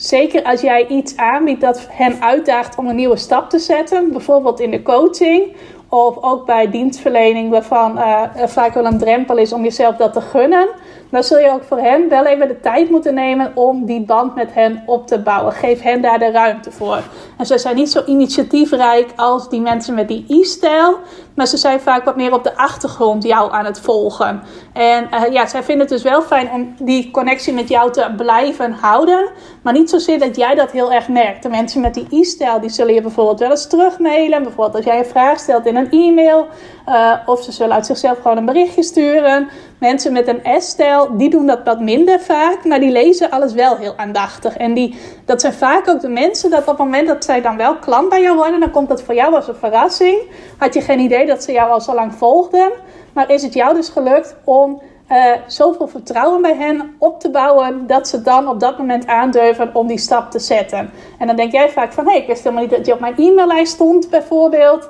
[0.00, 4.60] zeker als jij iets aanbiedt dat hen uitdaagt om een nieuwe stap te zetten, bijvoorbeeld
[4.60, 5.56] in de coaching
[5.88, 7.98] of ook bij dienstverlening, waarvan
[8.36, 10.68] er vaak wel een drempel is om jezelf dat te gunnen
[11.10, 14.34] dan zul je ook voor hen wel even de tijd moeten nemen om die band
[14.34, 15.52] met hen op te bouwen.
[15.52, 17.02] Geef hen daar de ruimte voor.
[17.38, 20.96] En ze zijn niet zo initiatiefrijk als die mensen met die i-stijl,
[21.40, 24.42] maar ze zijn vaak wat meer op de achtergrond jou aan het volgen.
[24.72, 28.12] En uh, ja, zij vinden het dus wel fijn om die connectie met jou te
[28.16, 29.30] blijven houden,
[29.62, 31.42] maar niet zozeer dat jij dat heel erg merkt.
[31.42, 34.42] De mensen met die i-stijl, die zullen je bijvoorbeeld wel eens terugmailen.
[34.42, 36.46] Bijvoorbeeld als jij een vraag stelt in een e-mail,
[36.88, 39.48] uh, of ze zullen uit zichzelf gewoon een berichtje sturen.
[39.80, 43.76] Mensen met een S-stijl, die doen dat wat minder vaak, maar die lezen alles wel
[43.76, 44.56] heel aandachtig.
[44.56, 47.56] En die, dat zijn vaak ook de mensen dat op het moment dat zij dan
[47.56, 50.18] wel klant bij jou worden, dan komt dat voor jou als een verrassing.
[50.58, 52.70] Had je geen idee dat ze jou al zo lang volgden,
[53.12, 57.86] maar is het jou dus gelukt om uh, zoveel vertrouwen bij hen op te bouwen
[57.86, 60.90] dat ze dan op dat moment aandurven om die stap te zetten.
[61.18, 63.16] En dan denk jij vaak van hé, ik wist helemaal niet dat je op mijn
[63.16, 64.88] e-maillijst stond bijvoorbeeld.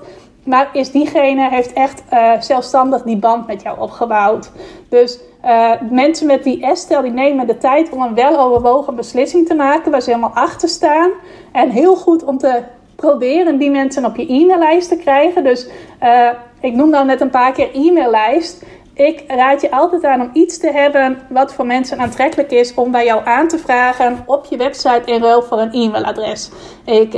[0.50, 4.50] Maar is diegene heeft echt uh, zelfstandig die band met jou opgebouwd.
[4.88, 9.54] Dus uh, mensen met die S-stijl die nemen de tijd om een weloverwogen beslissing te
[9.54, 11.10] maken waar ze helemaal achter staan.
[11.52, 12.62] En heel goed om te
[12.96, 15.44] proberen die mensen op je e-maillijst te krijgen.
[15.44, 15.68] Dus
[16.02, 16.28] uh,
[16.60, 18.64] ik noem dan net een paar keer e-maillijst.
[18.94, 22.90] Ik raad je altijd aan om iets te hebben wat voor mensen aantrekkelijk is om
[22.90, 26.50] bij jou aan te vragen op je website in ruil voor een e-mailadres.
[26.84, 27.14] Ik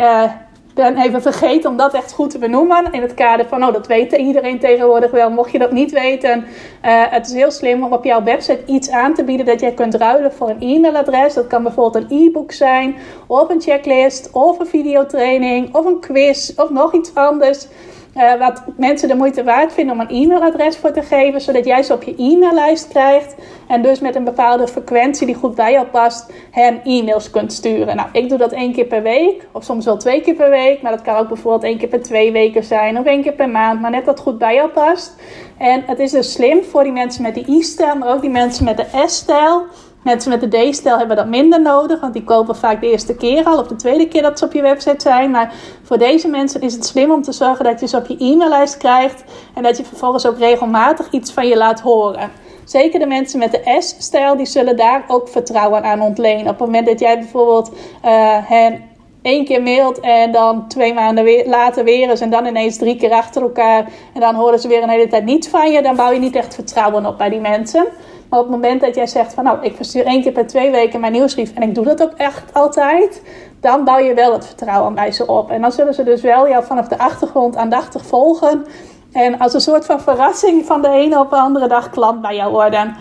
[0.75, 2.93] ben even vergeten om dat echt goed te benoemen.
[2.93, 5.31] In het kader van, oh, dat weet iedereen tegenwoordig wel.
[5.31, 6.45] Mocht je dat niet weten, uh,
[7.11, 9.95] het is heel slim om op jouw website iets aan te bieden dat jij kunt
[9.95, 11.35] ruilen voor een e-mailadres.
[11.35, 16.53] Dat kan bijvoorbeeld een e-book zijn, of een checklist, of een videotraining, of een quiz,
[16.57, 17.67] of nog iets anders.
[18.17, 21.83] Uh, wat mensen de moeite waard vinden om een e-mailadres voor te geven, zodat jij
[21.83, 23.35] ze op je e-maillijst krijgt
[23.69, 27.97] en dus met een bepaalde frequentie die goed bij jou past, hen e-mails kunt sturen.
[27.97, 30.83] Nou, ik doe dat één keer per week, of soms wel twee keer per week,
[30.83, 33.49] maar dat kan ook bijvoorbeeld één keer per twee weken zijn of één keer per
[33.49, 35.17] maand, maar net dat goed bij jou past.
[35.59, 38.65] En het is dus slim voor die mensen met de i-stijl, maar ook die mensen
[38.65, 39.67] met de S-stijl
[40.03, 43.45] Mensen met de D-stijl hebben dat minder nodig, want die kopen vaak de eerste keer
[43.45, 45.31] al of de tweede keer dat ze op je website zijn.
[45.31, 48.17] Maar voor deze mensen is het slim om te zorgen dat je ze op je
[48.19, 52.31] e-maillijst krijgt en dat je vervolgens ook regelmatig iets van je laat horen.
[52.65, 56.43] Zeker de mensen met de S-stijl, die zullen daar ook vertrouwen aan ontlenen.
[56.43, 58.83] Op het moment dat jij bijvoorbeeld uh, hen
[59.23, 62.97] één keer mailt en dan twee maanden weer, later weer eens en dan ineens drie
[62.97, 65.97] keer achter elkaar en dan horen ze weer een hele tijd niets van je, dan
[65.97, 67.87] bouw je niet echt vertrouwen op bij die mensen.
[68.33, 70.71] Maar op het moment dat jij zegt van nou, ik verstuur één keer per twee
[70.71, 73.23] weken mijn nieuwsbrief en ik doe dat ook echt altijd,
[73.61, 75.51] dan bouw je wel het vertrouwen bij ze op.
[75.51, 78.67] En dan zullen ze dus wel jou vanaf de achtergrond aandachtig volgen.
[79.13, 82.37] En als een soort van verrassing van de ene op de andere dag klant bij
[82.37, 82.97] jou worden.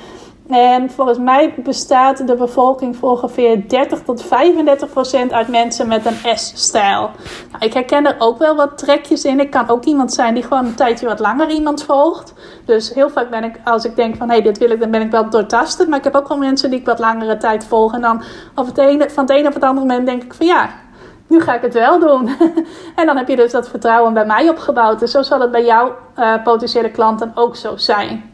[0.51, 6.05] En volgens mij bestaat de bevolking voor ongeveer 30 tot 35 procent uit mensen met
[6.05, 7.09] een S-stijl.
[7.51, 9.39] Nou, ik herken er ook wel wat trekjes in.
[9.39, 12.33] Ik kan ook iemand zijn die gewoon een tijdje wat langer iemand volgt.
[12.65, 14.91] Dus heel vaak ben ik, als ik denk van hé, hey, dit wil ik, dan
[14.91, 15.89] ben ik wel doortastend.
[15.89, 17.93] Maar ik heb ook wel mensen die ik wat langere tijd volg.
[17.93, 18.17] En dan
[18.55, 20.69] het van het een op het andere moment denk ik van ja,
[21.27, 22.29] nu ga ik het wel doen.
[22.99, 24.99] en dan heb je dus dat vertrouwen bij mij opgebouwd.
[24.99, 28.30] Dus zo zal het bij jouw uh, potentiële klanten ook zo zijn.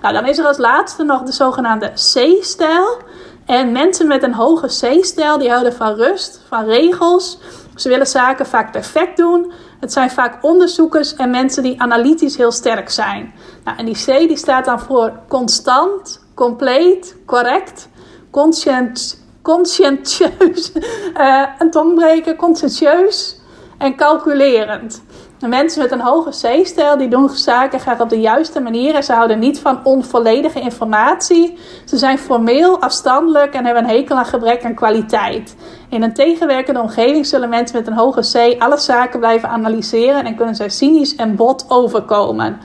[0.00, 2.98] Nou, dan is er als laatste nog de zogenaamde C-stijl.
[3.46, 7.38] En mensen met een hoge C-stijl, die houden van rust, van regels.
[7.74, 9.52] Ze willen zaken vaak perfect doen.
[9.80, 13.32] Het zijn vaak onderzoekers en mensen die analytisch heel sterk zijn.
[13.64, 17.88] Nou, en die C die staat dan voor constant, compleet, correct,
[18.30, 20.72] conscient, conscientieus,
[21.16, 23.40] uh, een tongbreker, conscientieus
[23.78, 25.02] en calculerend.
[25.48, 29.12] Mensen met een hoge C-stijl die doen zaken graag op de juiste manier en ze
[29.12, 31.58] houden niet van onvolledige informatie.
[31.84, 35.56] Ze zijn formeel, afstandelijk en hebben een hekel aan gebrek aan kwaliteit.
[35.88, 40.36] In een tegenwerkende omgeving zullen mensen met een hoge C alle zaken blijven analyseren en
[40.36, 42.58] kunnen zij cynisch en bot overkomen.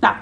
[0.00, 0.14] Nou,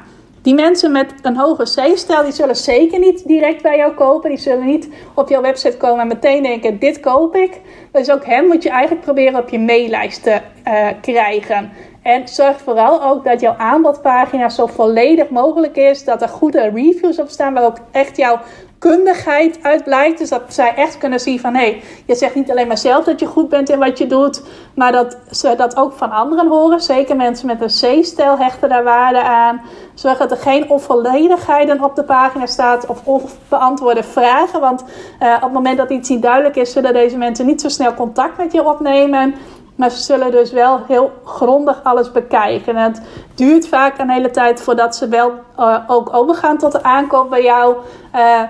[0.42, 4.30] die mensen met een hoge C-stijl, die zullen zeker niet direct bij jou kopen.
[4.30, 7.60] Die zullen niet op jouw website komen en meteen denken, dit koop ik.
[7.92, 11.70] Dus ook hen moet je eigenlijk proberen op je maillijst te uh, krijgen.
[12.08, 16.04] En zorg vooral ook dat jouw aanbodpagina zo volledig mogelijk is.
[16.04, 18.38] Dat er goede reviews op staan waar ook echt jouw
[18.78, 20.18] kundigheid uit blijkt.
[20.18, 23.04] Dus dat zij echt kunnen zien van hé, hey, je zegt niet alleen maar zelf
[23.04, 24.42] dat je goed bent in wat je doet,
[24.74, 26.80] maar dat ze dat ook van anderen horen.
[26.80, 29.60] Zeker mensen met een C-stijl hechten daar waarde aan.
[29.94, 34.60] Zorg dat er geen onvolledigheden op de pagina staat of onbeantwoorde vragen.
[34.60, 34.84] Want
[35.22, 37.94] uh, op het moment dat iets niet duidelijk is, zullen deze mensen niet zo snel
[37.94, 39.34] contact met je opnemen.
[39.78, 42.76] Maar ze zullen dus wel heel grondig alles bekijken.
[42.76, 43.02] En het
[43.34, 47.42] duurt vaak een hele tijd voordat ze wel uh, ook overgaan tot de aankoop bij
[47.42, 47.76] jou.
[48.14, 48.40] Uh,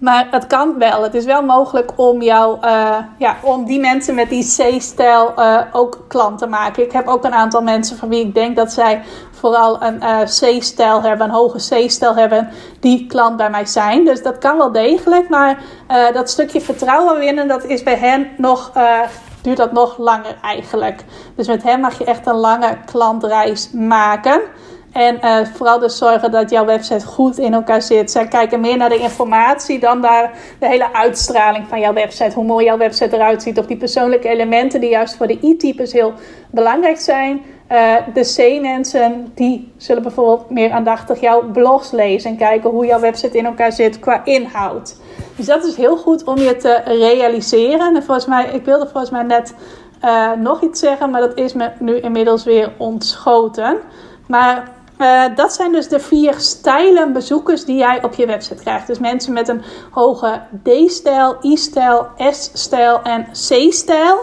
[0.00, 1.02] maar het kan wel.
[1.02, 5.34] Het is wel mogelijk om jou, uh, ja, om die mensen met die C-stijl
[5.72, 6.82] ook klant te maken.
[6.82, 11.02] Ik heb ook een aantal mensen van wie ik denk dat zij vooral een C-stijl
[11.02, 12.48] hebben, een hoge C-stijl hebben,
[12.80, 14.04] die klant bij mij zijn.
[14.04, 15.28] Dus dat kan wel degelijk.
[15.28, 15.58] Maar
[16.12, 18.72] dat stukje vertrouwen winnen, dat is bij hen nog
[19.46, 21.04] duurt dat nog langer eigenlijk.
[21.36, 24.40] Dus met hem mag je echt een lange klantreis maken.
[24.92, 28.10] En uh, vooral dus zorgen dat jouw website goed in elkaar zit.
[28.10, 32.34] Zij kijken meer naar de informatie dan naar de hele uitstraling van jouw website.
[32.34, 33.58] Hoe mooi jouw website eruit ziet.
[33.58, 36.12] Of die persoonlijke elementen die juist voor de i-types heel
[36.50, 37.42] belangrijk zijn.
[37.72, 42.30] Uh, de C-mensen die zullen bijvoorbeeld meer aandachtig jouw blogs lezen.
[42.30, 44.96] En kijken hoe jouw website in elkaar zit qua inhoud.
[45.36, 47.94] Dus dat is heel goed om je te realiseren.
[47.96, 49.54] En volgens mij, ik wilde volgens mij net
[50.04, 51.10] uh, nog iets zeggen.
[51.10, 53.76] Maar dat is me nu inmiddels weer ontschoten.
[54.26, 58.86] Maar uh, dat zijn dus de vier stijlen bezoekers die jij op je website krijgt.
[58.86, 64.18] Dus mensen met een hoge D-stijl, I-stijl, S-stijl en C-stijl.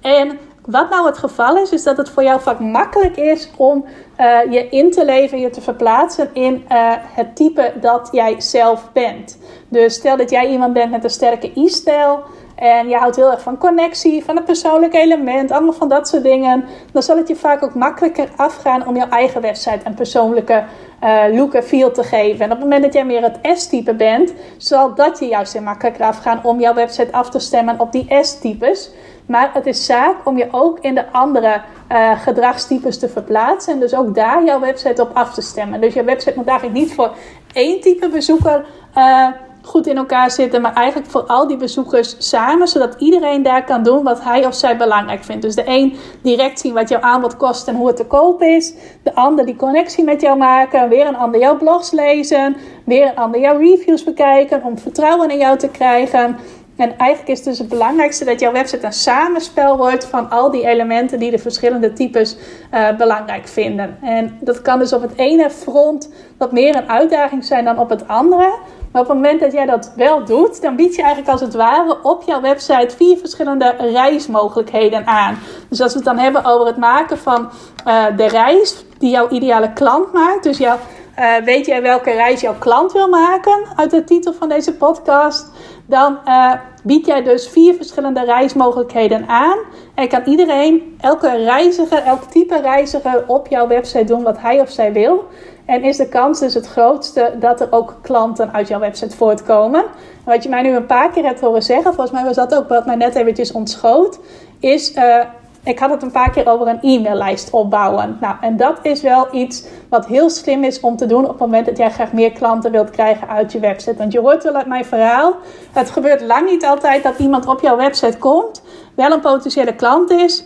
[0.00, 0.38] En
[0.70, 3.84] wat nou het geval is, is dat het voor jou vaak makkelijk is om
[4.20, 8.92] uh, je in te leven, je te verplaatsen in uh, het type dat jij zelf
[8.92, 9.38] bent.
[9.68, 12.22] Dus stel dat jij iemand bent met een sterke I-stijl
[12.60, 16.22] en je houdt heel erg van connectie, van het persoonlijke element, allemaal van dat soort
[16.22, 16.64] dingen.
[16.92, 20.64] Dan zal het je vaak ook makkelijker afgaan om jouw eigen website een persoonlijke
[21.04, 22.44] uh, look en feel te geven.
[22.44, 25.62] En op het moment dat jij meer het S-type bent, zal dat je juist heel
[25.62, 28.90] makkelijker afgaan om jouw website af te stemmen op die S-types.
[29.30, 31.60] Maar het is zaak om je ook in de andere
[31.92, 33.72] uh, gedragstypes te verplaatsen.
[33.72, 35.80] En dus ook daar jouw website op af te stemmen.
[35.80, 37.14] Dus je website moet eigenlijk niet voor
[37.52, 38.64] één type bezoeker
[38.96, 39.26] uh,
[39.62, 43.82] goed in elkaar zitten, maar eigenlijk voor al die bezoekers samen, zodat iedereen daar kan
[43.82, 45.42] doen wat hij of zij belangrijk vindt.
[45.42, 48.74] Dus de een direct zien wat jouw aanbod kost en hoe het te koop is,
[49.02, 53.16] de ander die connectie met jou maken, weer een ander jouw blogs lezen, weer een
[53.16, 56.36] ander jouw reviews bekijken om vertrouwen in jou te krijgen.
[56.80, 60.66] En eigenlijk is dus het belangrijkste dat jouw website een samenspel wordt van al die
[60.66, 62.36] elementen die de verschillende types
[62.74, 63.98] uh, belangrijk vinden.
[64.02, 67.90] En dat kan dus op het ene front wat meer een uitdaging zijn dan op
[67.90, 68.54] het andere.
[68.92, 71.54] Maar op het moment dat jij dat wel doet, dan bied je eigenlijk als het
[71.54, 75.38] ware op jouw website vier verschillende reismogelijkheden aan.
[75.68, 77.50] Dus als we het dan hebben over het maken van
[77.86, 80.42] uh, de reis die jouw ideale klant maakt.
[80.42, 80.76] Dus jouw,
[81.20, 85.50] uh, weet jij welke reis jouw klant wil maken uit de titel van deze podcast?
[85.86, 86.52] Dan uh,
[86.82, 89.58] bied jij dus vier verschillende reismogelijkheden aan.
[89.94, 94.70] En kan iedereen, elke reiziger, elk type reiziger op jouw website doen wat hij of
[94.70, 95.24] zij wil.
[95.66, 99.80] En is de kans dus het grootste dat er ook klanten uit jouw website voortkomen.
[99.80, 102.54] En wat je mij nu een paar keer hebt horen zeggen, volgens mij was dat
[102.54, 104.18] ook wat mij net eventjes ontschoot,
[104.60, 104.96] is...
[104.96, 105.20] Uh,
[105.64, 108.16] ik had het een paar keer over een e-maillijst opbouwen.
[108.20, 111.38] Nou, en dat is wel iets wat heel slim is om te doen op het
[111.38, 113.96] moment dat jij graag meer klanten wilt krijgen uit je website.
[113.96, 115.36] Want je hoort wel uit mijn verhaal,
[115.72, 118.62] het gebeurt lang niet altijd dat iemand op jouw website komt,
[118.94, 120.44] wel een potentiële klant is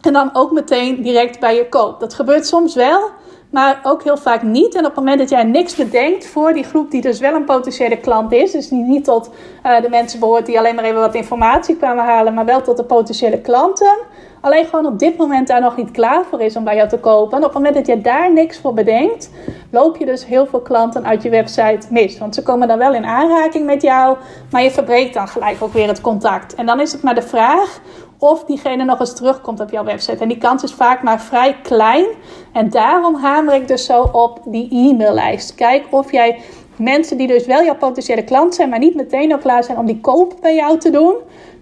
[0.00, 2.00] en dan ook meteen direct bij je koopt.
[2.00, 3.10] Dat gebeurt soms wel,
[3.50, 4.74] maar ook heel vaak niet.
[4.74, 7.44] En op het moment dat jij niks bedenkt voor die groep die dus wel een
[7.44, 9.30] potentiële klant is, dus die niet tot
[9.66, 12.76] uh, de mensen behoort die alleen maar even wat informatie kwamen halen, maar wel tot
[12.76, 13.98] de potentiële klanten,
[14.42, 16.98] alleen gewoon op dit moment daar nog niet klaar voor is om bij jou te
[16.98, 17.38] kopen.
[17.38, 19.30] En op het moment dat je daar niks voor bedenkt,
[19.70, 22.18] loop je dus heel veel klanten uit je website mis.
[22.18, 24.16] Want ze komen dan wel in aanraking met jou,
[24.50, 26.54] maar je verbreekt dan gelijk ook weer het contact.
[26.54, 27.80] En dan is het maar de vraag
[28.18, 30.22] of diegene nog eens terugkomt op jouw website.
[30.22, 32.06] En die kans is vaak maar vrij klein.
[32.52, 35.54] En daarom hamer ik dus zo op die e-maillijst.
[35.54, 36.40] Kijk of jij
[36.76, 39.86] mensen die dus wel jouw potentiële klant zijn, maar niet meteen al klaar zijn om
[39.86, 41.14] die koop bij jou te doen,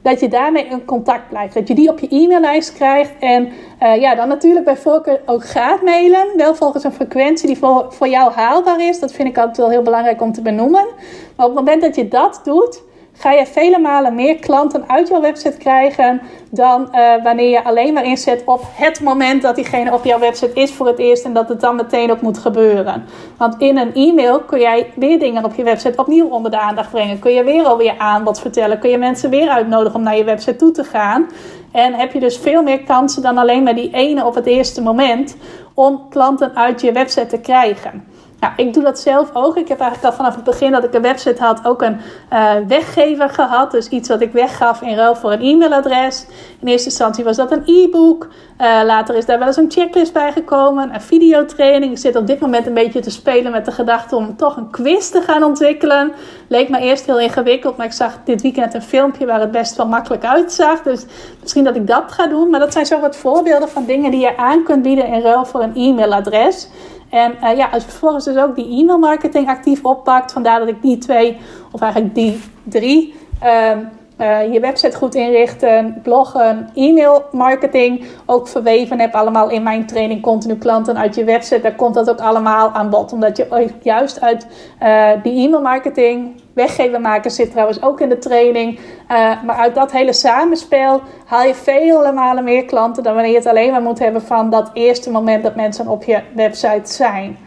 [0.02, 1.54] dat je daarmee in contact blijft.
[1.54, 3.12] Dat je die op je e-maillijst krijgt.
[3.20, 3.48] En
[3.82, 6.26] uh, ja, dan natuurlijk bij voorkeur ook gaat mailen.
[6.36, 9.00] Wel volgens een frequentie die voor, voor jou haalbaar is.
[9.00, 10.86] Dat vind ik altijd wel heel belangrijk om te benoemen.
[11.36, 15.08] Maar op het moment dat je dat doet, ga je vele malen meer klanten uit
[15.08, 16.20] jouw website krijgen
[16.50, 20.52] dan uh, wanneer je alleen maar inzet op het moment dat diegene op jouw website
[20.60, 23.04] is voor het eerst en dat het dan meteen ook moet gebeuren.
[23.36, 26.90] Want in een e-mail kun jij weer dingen op je website opnieuw onder de aandacht
[26.90, 27.18] brengen.
[27.18, 28.78] Kun je weer alweer aanbod vertellen.
[28.78, 31.28] Kun je mensen weer uitnodigen om naar je website toe te gaan.
[31.72, 34.82] En heb je dus veel meer kansen dan alleen maar die ene op het eerste
[34.82, 35.36] moment
[35.74, 38.04] om klanten uit je website te krijgen.
[38.40, 39.56] Nou, ik doe dat zelf ook.
[39.56, 42.00] Ik heb eigenlijk al vanaf het begin dat ik een website had ook een
[42.32, 43.70] uh, weggever gehad.
[43.70, 46.26] Dus iets wat ik weggaf in ruil voor een e-mailadres.
[46.60, 48.28] In eerste instantie was dat een e-book.
[48.60, 50.94] Uh, later is daar wel eens een checklist bij gekomen.
[50.94, 51.92] Een videotraining.
[51.92, 54.70] Ik zit op dit moment een beetje te spelen met de gedachte om toch een
[54.70, 56.12] quiz te gaan ontwikkelen.
[56.48, 57.76] Leek me eerst heel ingewikkeld.
[57.76, 60.82] Maar ik zag dit weekend een filmpje waar het best wel makkelijk uitzag.
[60.82, 61.04] Dus
[61.40, 62.50] misschien dat ik dat ga doen.
[62.50, 65.44] Maar dat zijn zo wat voorbeelden van dingen die je aan kunt bieden in ruil
[65.44, 66.68] voor een e-mailadres.
[67.10, 70.68] En uh, ja, als je vervolgens dus ook die e-mail marketing actief oppakt, vandaar dat
[70.68, 71.36] ik die twee,
[71.72, 73.72] of eigenlijk die drie, uh,
[74.20, 80.22] uh, je website goed inrichten, bloggen, e-mail marketing ook verweven heb allemaal in mijn training
[80.22, 81.60] continu klanten uit je website.
[81.60, 84.46] Daar komt dat ook allemaal aan bod, omdat je juist uit
[84.82, 88.78] uh, die e-mail marketing weggeven maken zit trouwens ook in de training.
[88.78, 93.38] Uh, maar uit dat hele samenspel haal je vele malen meer klanten dan wanneer je
[93.38, 97.38] het alleen maar moet hebben van dat eerste moment dat mensen op je website zijn.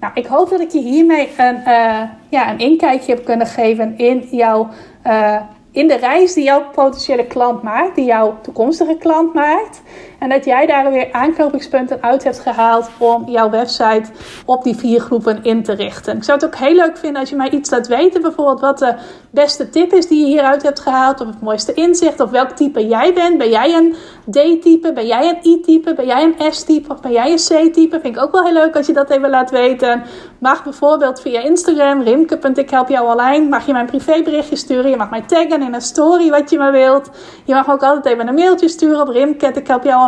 [0.00, 3.98] Nou, ik hoop dat ik je hiermee een, uh, ja, een inkijkje heb kunnen geven
[3.98, 4.68] in jouw.
[5.06, 5.36] Uh,
[5.74, 9.82] in de reis die jouw potentiële klant maakt, die jouw toekomstige klant maakt.
[10.18, 14.10] En dat jij daar weer aanknopingspunten uit hebt gehaald om jouw website
[14.46, 16.16] op die vier groepen in te richten.
[16.16, 18.78] Ik zou het ook heel leuk vinden als je mij iets laat weten, bijvoorbeeld wat
[18.78, 18.94] de
[19.30, 22.86] beste tip is die je hieruit hebt gehaald, of het mooiste inzicht, of welk type
[22.86, 23.38] jij bent.
[23.38, 23.94] Ben jij een
[24.30, 24.92] D-type?
[24.92, 25.94] Ben jij een I-type?
[25.94, 26.92] Ben jij een S-type?
[26.92, 28.00] Of ben jij een C-type?
[28.00, 30.02] Vind ik ook wel heel leuk als je dat even laat weten.
[30.38, 34.90] Mag bijvoorbeeld via Instagram, rimke.ik help jou online, mag je mijn privéberichtje sturen.
[34.90, 37.10] Je mag mij taggen in een story wat je maar wilt.
[37.44, 39.08] Je mag ook altijd even een mailtje sturen op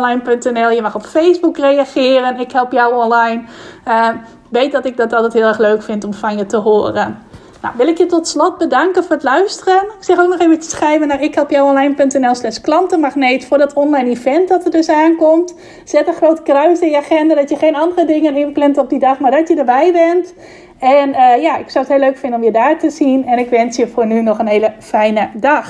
[0.09, 2.39] Je mag op Facebook reageren.
[2.39, 3.43] Ik help jou online.
[3.87, 4.09] Uh,
[4.49, 7.25] weet dat ik dat altijd heel erg leuk vind om van je te horen.
[7.61, 9.75] Nou, wil ik je tot slot bedanken voor het luisteren.
[9.75, 14.65] Ik zeg ook nog even schrijven naar ikhelpjouonline.nl slash klantenmagneet voor dat online event dat
[14.65, 15.55] er dus aankomt.
[15.83, 18.99] Zet een groot kruis in je agenda dat je geen andere dingen inplant op die
[18.99, 20.33] dag, maar dat je erbij bent.
[20.79, 23.25] En uh, ja, ik zou het heel leuk vinden om je daar te zien.
[23.25, 25.69] En ik wens je voor nu nog een hele fijne dag.